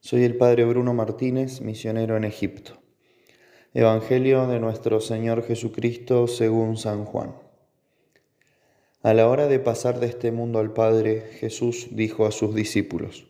Soy 0.00 0.24
el 0.24 0.36
Padre 0.36 0.64
Bruno 0.64 0.94
Martínez, 0.94 1.62
misionero 1.62 2.16
en 2.16 2.24
Egipto. 2.24 2.80
Evangelio 3.74 4.46
de 4.46 4.60
nuestro 4.60 5.00
Señor 5.00 5.42
Jesucristo 5.42 6.28
según 6.28 6.76
San 6.76 7.04
Juan. 7.04 7.34
A 9.02 9.14
la 9.14 9.26
hora 9.28 9.48
de 9.48 9.58
pasar 9.58 9.98
de 9.98 10.06
este 10.06 10.30
mundo 10.30 10.60
al 10.60 10.72
Padre, 10.72 11.22
Jesús 11.40 11.88
dijo 11.90 12.26
a 12.26 12.30
sus 12.30 12.54
discípulos, 12.54 13.26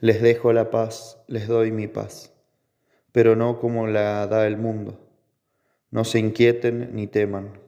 Les 0.00 0.20
dejo 0.20 0.52
la 0.52 0.70
paz, 0.70 1.22
les 1.28 1.46
doy 1.46 1.70
mi 1.70 1.86
paz, 1.86 2.32
pero 3.12 3.36
no 3.36 3.60
como 3.60 3.86
la 3.86 4.26
da 4.26 4.46
el 4.46 4.56
mundo. 4.56 4.98
No 5.90 6.04
se 6.04 6.18
inquieten 6.18 6.90
ni 6.94 7.06
teman. 7.06 7.60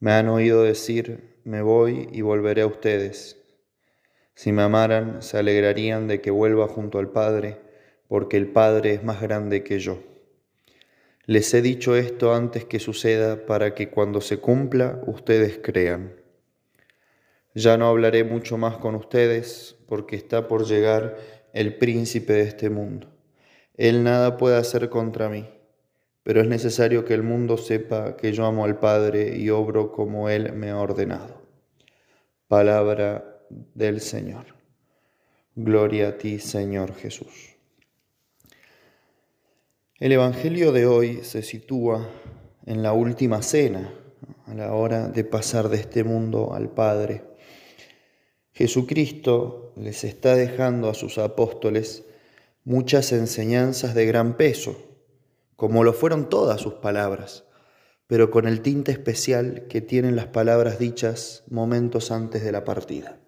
Me 0.00 0.12
han 0.12 0.28
oído 0.28 0.62
decir, 0.62 1.40
me 1.44 1.62
voy 1.62 2.08
y 2.12 2.22
volveré 2.22 2.62
a 2.62 2.66
ustedes 2.66 3.38
si 4.38 4.52
me 4.52 4.62
amaran, 4.62 5.20
se 5.20 5.36
alegrarían 5.36 6.06
de 6.06 6.20
que 6.20 6.30
vuelva 6.30 6.68
junto 6.68 7.00
al 7.00 7.10
Padre, 7.10 7.58
porque 8.06 8.36
el 8.36 8.46
Padre 8.46 8.92
es 8.92 9.02
más 9.02 9.20
grande 9.20 9.64
que 9.64 9.80
yo. 9.80 9.98
Les 11.26 11.52
he 11.54 11.60
dicho 11.60 11.96
esto 11.96 12.32
antes 12.32 12.64
que 12.64 12.78
suceda 12.78 13.46
para 13.46 13.74
que 13.74 13.90
cuando 13.90 14.20
se 14.20 14.38
cumpla 14.38 15.02
ustedes 15.08 15.58
crean. 15.60 16.14
Ya 17.52 17.76
no 17.78 17.88
hablaré 17.88 18.22
mucho 18.22 18.56
más 18.58 18.76
con 18.76 18.94
ustedes 18.94 19.76
porque 19.88 20.14
está 20.14 20.46
por 20.46 20.66
llegar 20.66 21.16
el 21.52 21.76
príncipe 21.76 22.34
de 22.34 22.42
este 22.42 22.70
mundo. 22.70 23.08
Él 23.74 24.04
nada 24.04 24.36
puede 24.36 24.56
hacer 24.56 24.88
contra 24.88 25.28
mí, 25.28 25.50
pero 26.22 26.40
es 26.40 26.46
necesario 26.46 27.04
que 27.04 27.14
el 27.14 27.24
mundo 27.24 27.56
sepa 27.56 28.16
que 28.16 28.32
yo 28.32 28.46
amo 28.46 28.64
al 28.64 28.78
Padre 28.78 29.36
y 29.36 29.50
obro 29.50 29.90
como 29.90 30.28
Él 30.28 30.52
me 30.52 30.70
ha 30.70 30.78
ordenado. 30.78 31.42
Palabra 32.46 33.34
del 33.74 34.00
Señor. 34.00 34.58
Gloria 35.54 36.08
a 36.08 36.18
ti, 36.18 36.38
Señor 36.38 36.94
Jesús. 36.94 37.56
El 39.98 40.12
Evangelio 40.12 40.70
de 40.70 40.86
hoy 40.86 41.24
se 41.24 41.42
sitúa 41.42 42.08
en 42.66 42.82
la 42.82 42.92
última 42.92 43.42
cena, 43.42 43.92
a 44.46 44.54
la 44.54 44.72
hora 44.72 45.08
de 45.08 45.24
pasar 45.24 45.68
de 45.68 45.78
este 45.78 46.04
mundo 46.04 46.54
al 46.54 46.70
Padre. 46.70 47.24
Jesucristo 48.52 49.72
les 49.76 50.04
está 50.04 50.36
dejando 50.36 50.88
a 50.88 50.94
sus 50.94 51.18
apóstoles 51.18 52.04
muchas 52.64 53.12
enseñanzas 53.12 53.94
de 53.94 54.06
gran 54.06 54.36
peso, 54.36 54.76
como 55.56 55.82
lo 55.82 55.92
fueron 55.92 56.28
todas 56.28 56.60
sus 56.60 56.74
palabras, 56.74 57.44
pero 58.06 58.30
con 58.30 58.46
el 58.46 58.60
tinte 58.60 58.92
especial 58.92 59.66
que 59.68 59.80
tienen 59.80 60.14
las 60.14 60.26
palabras 60.26 60.78
dichas 60.78 61.42
momentos 61.48 62.12
antes 62.12 62.44
de 62.44 62.52
la 62.52 62.64
partida 62.64 63.18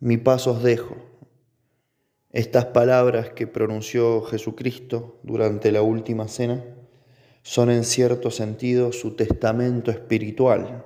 mi 0.00 0.16
paz 0.16 0.46
os 0.46 0.62
dejo. 0.62 0.96
Estas 2.32 2.66
palabras 2.66 3.30
que 3.30 3.46
pronunció 3.46 4.22
Jesucristo 4.22 5.20
durante 5.22 5.70
la 5.72 5.82
última 5.82 6.26
cena 6.26 6.64
son 7.42 7.70
en 7.70 7.84
cierto 7.84 8.30
sentido 8.30 8.92
su 8.92 9.14
testamento 9.14 9.90
espiritual, 9.90 10.84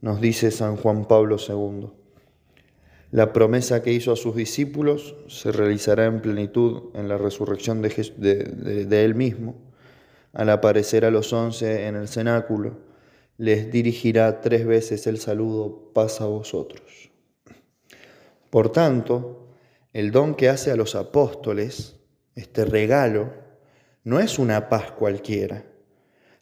nos 0.00 0.20
dice 0.22 0.50
San 0.50 0.76
Juan 0.76 1.06
Pablo 1.06 1.36
II. 1.36 1.90
La 3.10 3.34
promesa 3.34 3.82
que 3.82 3.92
hizo 3.92 4.12
a 4.12 4.16
sus 4.16 4.34
discípulos 4.34 5.14
se 5.28 5.52
realizará 5.52 6.06
en 6.06 6.22
plenitud 6.22 6.84
en 6.94 7.08
la 7.08 7.18
resurrección 7.18 7.82
de, 7.82 7.90
de 8.16 9.04
Él 9.04 9.14
mismo. 9.14 9.56
Al 10.32 10.48
aparecer 10.48 11.04
a 11.04 11.10
los 11.10 11.34
once 11.34 11.86
en 11.86 11.96
el 11.96 12.08
cenáculo, 12.08 12.78
les 13.36 13.70
dirigirá 13.70 14.40
tres 14.40 14.64
veces 14.64 15.06
el 15.06 15.18
saludo, 15.18 15.90
paz 15.92 16.22
a 16.22 16.26
vosotros. 16.26 17.11
Por 18.52 18.70
tanto, 18.70 19.48
el 19.94 20.10
don 20.10 20.34
que 20.34 20.50
hace 20.50 20.70
a 20.70 20.76
los 20.76 20.94
apóstoles, 20.94 21.96
este 22.34 22.66
regalo, 22.66 23.32
no 24.04 24.20
es 24.20 24.38
una 24.38 24.68
paz 24.68 24.92
cualquiera, 24.92 25.64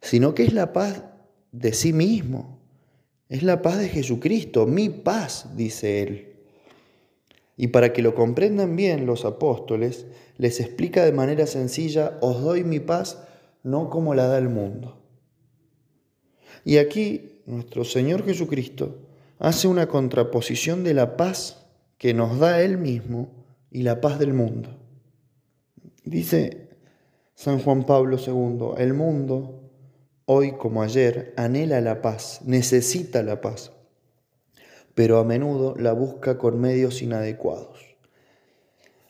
sino 0.01 0.35
que 0.35 0.43
es 0.43 0.53
la 0.53 0.73
paz 0.73 1.05
de 1.53 1.73
sí 1.73 1.93
mismo, 1.93 2.59
es 3.29 3.45
la 3.45 3.63
paz 3.63 3.79
de 3.79 3.89
Jesucristo, 3.89 4.67
mi 4.67 4.89
paz, 4.89 5.51
dice 5.55 6.03
él. 6.03 6.33
Y 7.57 7.69
para 7.69 7.93
que 7.93 8.03
lo 8.03 8.17
comprendan 8.17 8.75
bien 8.75 9.07
los 9.07 9.25
apóstoles, 9.25 10.07
les 10.37 10.59
explica 10.59 11.05
de 11.05 11.13
manera 11.13 11.47
sencilla, 11.47 12.19
os 12.23 12.43
doy 12.43 12.65
mi 12.65 12.81
paz 12.81 13.23
no 13.63 13.89
como 13.89 14.17
la 14.17 14.27
da 14.27 14.39
el 14.39 14.49
mundo. 14.49 15.01
Y 16.65 16.79
aquí 16.79 17.41
nuestro 17.47 17.85
Señor 17.85 18.25
Jesucristo 18.25 18.99
hace 19.39 19.69
una 19.69 19.87
contraposición 19.87 20.83
de 20.83 20.95
la 20.95 21.17
paz 21.17 21.60
que 22.01 22.15
nos 22.15 22.39
da 22.39 22.63
Él 22.63 22.79
mismo 22.79 23.29
y 23.71 23.83
la 23.83 24.01
paz 24.01 24.19
del 24.19 24.33
mundo. 24.33 24.71
Dice 26.03 26.71
San 27.35 27.59
Juan 27.59 27.85
Pablo 27.85 28.17
II, 28.17 28.83
el 28.83 28.95
mundo, 28.95 29.71
hoy 30.25 30.53
como 30.53 30.83
ayer, 30.83 31.35
anhela 31.37 31.83
la 31.83 32.01
paz, 32.01 32.41
necesita 32.47 33.23
la 33.23 33.43
paz, 33.43 33.73
pero 34.95 35.19
a 35.19 35.25
menudo 35.25 35.75
la 35.77 35.93
busca 35.93 36.39
con 36.39 36.59
medios 36.59 37.03
inadecuados. 37.03 37.79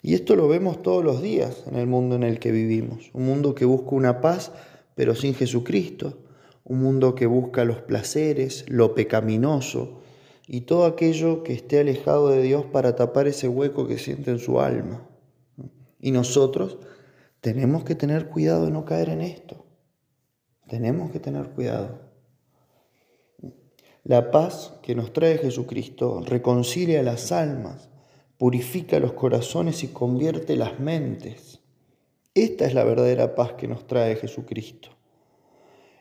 Y 0.02 0.14
esto 0.14 0.34
lo 0.34 0.48
vemos 0.48 0.82
todos 0.82 1.04
los 1.04 1.22
días 1.22 1.62
en 1.68 1.76
el 1.76 1.86
mundo 1.86 2.16
en 2.16 2.24
el 2.24 2.40
que 2.40 2.50
vivimos, 2.50 3.10
un 3.12 3.24
mundo 3.24 3.54
que 3.54 3.66
busca 3.66 3.90
una 3.90 4.20
paz, 4.20 4.50
pero 4.96 5.14
sin 5.14 5.34
Jesucristo, 5.36 6.18
un 6.64 6.80
mundo 6.80 7.14
que 7.14 7.26
busca 7.26 7.64
los 7.64 7.82
placeres, 7.82 8.64
lo 8.68 8.96
pecaminoso, 8.96 10.00
y 10.52 10.62
todo 10.62 10.84
aquello 10.84 11.44
que 11.44 11.52
esté 11.52 11.78
alejado 11.78 12.28
de 12.28 12.42
Dios 12.42 12.64
para 12.64 12.96
tapar 12.96 13.28
ese 13.28 13.46
hueco 13.46 13.86
que 13.86 13.98
siente 13.98 14.32
en 14.32 14.40
su 14.40 14.58
alma. 14.58 15.08
Y 16.00 16.10
nosotros 16.10 16.78
tenemos 17.40 17.84
que 17.84 17.94
tener 17.94 18.30
cuidado 18.30 18.64
de 18.64 18.72
no 18.72 18.84
caer 18.84 19.10
en 19.10 19.20
esto. 19.20 19.64
Tenemos 20.68 21.12
que 21.12 21.20
tener 21.20 21.50
cuidado. 21.50 22.00
La 24.02 24.32
paz 24.32 24.74
que 24.82 24.96
nos 24.96 25.12
trae 25.12 25.38
Jesucristo 25.38 26.20
reconcilia 26.26 27.04
las 27.04 27.30
almas, 27.30 27.88
purifica 28.36 28.98
los 28.98 29.12
corazones 29.12 29.84
y 29.84 29.88
convierte 29.88 30.56
las 30.56 30.80
mentes. 30.80 31.60
Esta 32.34 32.66
es 32.66 32.74
la 32.74 32.82
verdadera 32.82 33.36
paz 33.36 33.52
que 33.52 33.68
nos 33.68 33.86
trae 33.86 34.16
Jesucristo. 34.16 34.88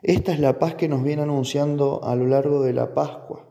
Esta 0.01 0.33
es 0.33 0.39
la 0.39 0.57
paz 0.57 0.73
que 0.73 0.87
nos 0.87 1.03
viene 1.03 1.21
anunciando 1.21 2.03
a 2.03 2.15
lo 2.15 2.25
largo 2.25 2.63
de 2.63 2.73
la 2.73 2.95
Pascua. 2.95 3.48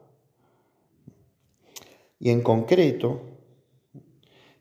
Y 2.19 2.31
en 2.31 2.43
concreto, 2.43 3.21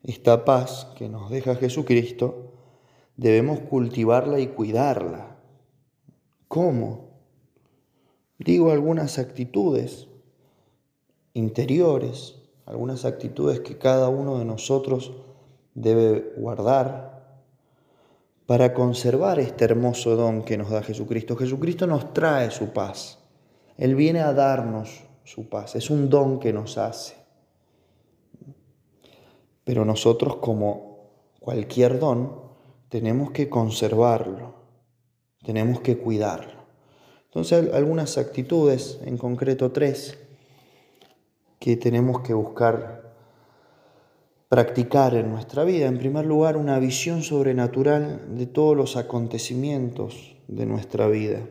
esta 0.04 0.46
paz 0.46 0.88
que 0.98 1.10
nos 1.10 1.30
deja 1.30 1.56
Jesucristo, 1.56 2.54
debemos 3.16 3.60
cultivarla 3.62 4.40
y 4.40 4.48
cuidarla. 4.48 5.38
¿Cómo? 6.48 7.08
Digo 8.38 8.72
algunas 8.72 9.18
actitudes 9.18 10.08
interiores, 11.34 12.36
algunas 12.66 13.06
actitudes 13.06 13.60
que 13.62 13.78
cada 13.78 14.10
uno 14.10 14.38
de 14.38 14.46
nosotros 14.46 15.14
debe 15.74 16.34
guardar 16.38 17.18
para 18.46 18.74
conservar 18.74 19.40
este 19.40 19.66
hermoso 19.66 20.16
don 20.16 20.44
que 20.44 20.58
nos 20.58 20.70
da 20.70 20.82
Jesucristo. 20.82 21.36
Jesucristo 21.36 21.86
nos 21.86 22.14
trae 22.14 22.50
su 22.50 22.70
paz. 22.70 23.20
Él 23.78 23.94
viene 23.94 24.22
a 24.22 24.34
darnos 24.34 25.04
su 25.26 25.50
paz. 25.50 25.76
Es 25.76 25.90
un 25.90 26.10
don 26.10 26.40
que 26.40 26.54
nos 26.54 26.78
hace. 26.78 27.17
Pero 29.68 29.84
nosotros 29.84 30.38
como 30.38 31.10
cualquier 31.42 32.00
don 32.00 32.40
tenemos 32.88 33.32
que 33.32 33.50
conservarlo, 33.50 34.54
tenemos 35.44 35.82
que 35.82 35.98
cuidarlo. 35.98 36.64
Entonces 37.26 37.74
algunas 37.74 38.18
actitudes, 38.18 39.02
en 39.04 39.18
concreto 39.18 39.74
tres, 39.74 40.18
que 41.60 41.76
tenemos 41.76 42.22
que 42.22 42.34
buscar 42.34 43.14
practicar 44.48 45.16
en 45.16 45.32
nuestra 45.32 45.66
vida. 45.66 45.88
En 45.88 45.98
primer 45.98 46.26
lugar, 46.26 46.56
una 46.56 46.80
visión 46.80 47.22
sobrenatural 47.22 48.38
de 48.38 48.46
todos 48.46 48.78
los 48.78 48.96
acontecimientos 48.96 50.38
de 50.48 50.66
nuestra 50.66 51.10
vida. 51.10 51.42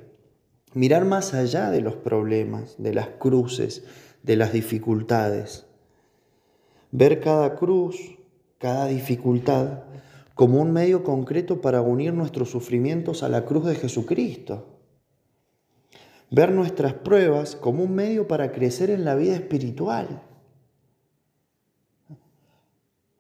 Mirar 0.73 1.05
más 1.05 1.35
allá 1.35 1.71
de 1.71 1.83
los 1.83 1.97
problemas, 1.97 2.77
de 2.79 2.95
las 2.95 3.09
cruces, 3.09 3.85
de 4.23 4.37
las 4.37 4.55
dificultades 4.55 5.66
ver 6.93 7.21
cada 7.21 7.57
cruz, 7.57 8.17
cada 8.59 8.87
dificultad, 8.87 9.85
como 10.35 10.61
un 10.61 10.73
medio 10.73 11.03
concreto 11.03 11.61
para 11.61 11.81
unir 11.81 12.13
nuestros 12.13 12.51
sufrimientos 12.51 13.23
a 13.23 13.29
la 13.29 13.45
cruz 13.45 13.65
de 13.65 13.75
Jesucristo. 13.75 14.67
Ver 16.31 16.53
nuestras 16.53 16.93
pruebas 16.93 17.57
como 17.57 17.85
un 17.85 17.95
medio 17.95 18.29
para 18.29 18.53
crecer 18.53 18.91
en 18.91 19.05
la 19.05 19.15
vida 19.15 19.35
espiritual. 19.35 20.23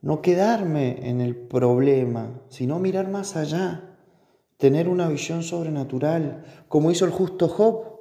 No 0.03 0.21
quedarme 0.21 1.09
en 1.09 1.21
el 1.21 1.35
problema, 1.35 2.43
sino 2.49 2.79
mirar 2.79 3.09
más 3.09 3.35
allá, 3.35 3.97
tener 4.59 4.89
una 4.89 5.09
visión 5.09 5.43
sobrenatural, 5.43 6.45
como 6.69 6.91
hizo 6.91 7.05
el 7.05 7.11
justo 7.11 7.49
Job, 7.49 7.97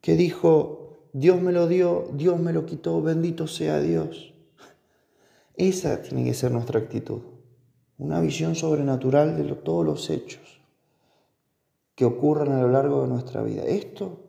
que 0.00 0.14
dijo, 0.14 0.85
Dios 1.18 1.40
me 1.40 1.50
lo 1.50 1.66
dio, 1.66 2.10
Dios 2.12 2.38
me 2.38 2.52
lo 2.52 2.66
quitó, 2.66 3.00
bendito 3.00 3.46
sea 3.46 3.80
Dios. 3.80 4.34
Esa 5.54 6.02
tiene 6.02 6.24
que 6.24 6.34
ser 6.34 6.52
nuestra 6.52 6.78
actitud. 6.78 7.22
Una 7.96 8.20
visión 8.20 8.54
sobrenatural 8.54 9.34
de 9.34 9.50
todos 9.54 9.82
los 9.82 10.10
hechos 10.10 10.60
que 11.94 12.04
ocurran 12.04 12.52
a 12.52 12.60
lo 12.60 12.68
largo 12.68 13.00
de 13.00 13.08
nuestra 13.08 13.42
vida. 13.42 13.62
Esto 13.62 14.20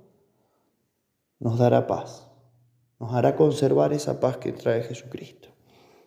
nos 1.40 1.60
dará 1.60 1.88
paz, 1.88 2.30
nos 3.02 3.14
hará 3.14 3.36
conservar 3.36 3.92
esa 3.92 4.22
paz 4.22 4.38
que 4.38 4.54
trae 4.54 4.84
Jesucristo. 4.84 5.50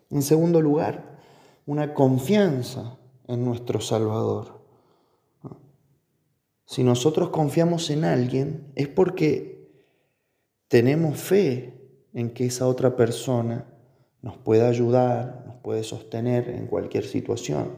En 0.09 0.23
segundo 0.23 0.63
lugar, 0.63 1.19
una 1.67 1.93
confianza 1.93 2.97
en 3.27 3.45
nuestro 3.45 3.83
Salvador. 3.83 4.63
Si 6.65 6.83
nosotros 6.83 7.29
confiamos 7.29 7.91
en 7.91 8.07
alguien 8.07 8.73
es 8.77 8.89
porque 8.89 9.60
tenemos 10.71 11.19
fe 11.19 11.75
en 12.15 12.31
que 12.31 12.47
esa 12.47 12.69
otra 12.69 12.95
persona 12.95 13.67
nos 14.23 14.39
puede 14.39 14.65
ayudar, 14.65 15.43
nos 15.45 15.57
puede 15.57 15.83
sostener 15.83 16.49
en 16.49 16.69
cualquier 16.69 17.05
situación. 17.05 17.73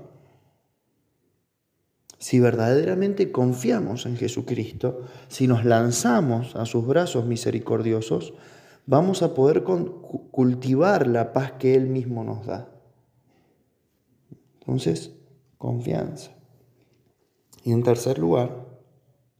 Si 2.19 2.39
verdaderamente 2.39 3.33
confiamos 3.33 4.05
en 4.05 4.19
Jesucristo, 4.19 5.07
si 5.29 5.47
nos 5.47 5.65
lanzamos 5.65 6.55
a 6.55 6.67
sus 6.67 6.87
brazos 6.87 7.25
misericordiosos, 7.25 8.35
vamos 8.85 9.23
a 9.23 9.33
poder 9.33 9.65
cultivar 9.65 11.07
la 11.07 11.33
paz 11.33 11.53
que 11.53 11.75
Él 11.75 11.87
mismo 11.87 12.25
nos 12.25 12.45
da. 12.45 12.69
Entonces, 14.61 15.13
confianza. 15.57 16.33
Y 17.65 17.73
en 17.73 17.83
tercer 17.85 18.19
lugar, 18.19 18.72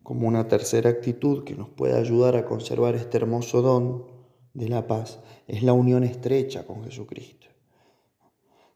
como 0.03 0.27
una 0.29 0.49
tercera 0.49 0.91
actitud 0.91 1.45
que 1.45 1.55
nos 1.55 1.69
puede 1.69 1.97
ayudar 1.97 2.37
a 2.37 2.45
conservar 2.45 2.95
este 2.95 3.19
hermoso 3.19 3.63
don 3.63 4.07
de 4.55 4.69
la 4.69 4.87
paz, 4.87 5.21
es 5.47 5.63
la 5.63 5.73
unión 5.73 6.05
estrecha 6.05 6.67
con 6.67 6.85
Jesucristo 6.85 7.43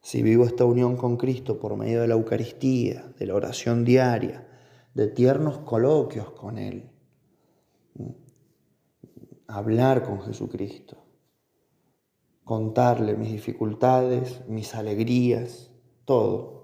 si 0.06 0.22
vivo 0.22 0.44
esta 0.44 0.64
unión 0.64 0.96
con 0.96 1.16
Cristo 1.16 1.58
por 1.58 1.76
medio 1.76 2.00
de 2.00 2.06
la 2.06 2.14
Eucaristía, 2.14 3.12
de 3.18 3.26
la 3.26 3.34
oración 3.34 3.84
diaria, 3.84 4.46
de 4.94 5.08
tiernos 5.08 5.58
coloquios 5.58 6.30
con 6.30 6.58
Él, 6.58 6.92
hablar 9.48 10.04
con 10.04 10.20
Jesucristo, 10.20 10.96
contarle 12.44 13.16
mis 13.16 13.32
dificultades, 13.32 14.46
mis 14.46 14.76
alegrías, 14.76 15.72
todo. 16.04 16.55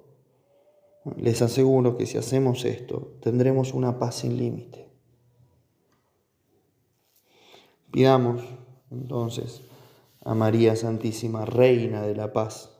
Les 1.17 1.43
aseguro 1.43 1.97
que 1.97 2.07
si 2.07 2.19
hacemos 2.19 2.65
esto, 2.65 3.17
tendremos 3.21 3.75
una 3.75 3.99
paz 3.99 4.17
sin 4.17 4.37
límite. 4.37 4.89
Pidamos 7.91 8.43
entonces 8.91 9.63
a 10.25 10.35
María 10.35 10.77
Santísima, 10.77 11.45
Reina 11.45 12.03
de 12.03 12.15
la 12.15 12.33
Paz, 12.33 12.71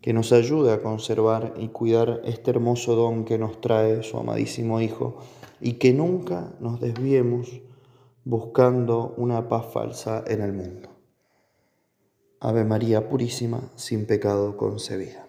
que 0.00 0.12
nos 0.12 0.32
ayude 0.32 0.72
a 0.72 0.82
conservar 0.82 1.54
y 1.58 1.68
cuidar 1.68 2.20
este 2.24 2.50
hermoso 2.50 2.94
don 2.94 3.24
que 3.24 3.38
nos 3.38 3.60
trae 3.60 4.02
su 4.02 4.18
amadísimo 4.18 4.80
Hijo 4.80 5.18
y 5.60 5.74
que 5.74 5.92
nunca 5.92 6.54
nos 6.60 6.80
desviemos 6.80 7.60
buscando 8.24 9.14
una 9.16 9.48
paz 9.48 9.66
falsa 9.72 10.24
en 10.26 10.40
el 10.42 10.52
mundo. 10.52 10.90
Ave 12.40 12.64
María 12.64 13.08
Purísima, 13.08 13.72
sin 13.74 14.06
pecado 14.06 14.56
concebida. 14.56 15.26